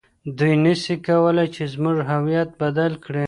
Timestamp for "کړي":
3.05-3.19